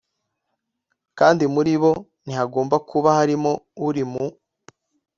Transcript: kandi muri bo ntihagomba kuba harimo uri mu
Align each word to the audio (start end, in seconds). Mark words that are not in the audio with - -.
kandi 1.19 1.43
muri 1.53 1.73
bo 1.81 1.91
ntihagomba 2.23 2.75
kuba 2.89 3.09
harimo 3.17 3.51
uri 3.87 4.03
mu 4.11 4.25